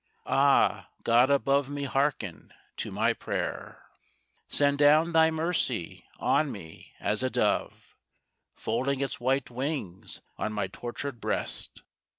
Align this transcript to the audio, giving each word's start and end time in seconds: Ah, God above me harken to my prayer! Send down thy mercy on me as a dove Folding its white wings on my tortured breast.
Ah, 0.25 0.89
God 1.03 1.29
above 1.29 1.69
me 1.69 1.83
harken 1.83 2.51
to 2.77 2.89
my 2.89 3.13
prayer! 3.13 3.83
Send 4.47 4.79
down 4.79 5.11
thy 5.11 5.29
mercy 5.29 6.05
on 6.17 6.51
me 6.51 6.95
as 6.99 7.21
a 7.21 7.29
dove 7.29 7.93
Folding 8.55 9.01
its 9.01 9.19
white 9.19 9.51
wings 9.51 10.19
on 10.39 10.53
my 10.53 10.65
tortured 10.65 11.21
breast. 11.21 11.83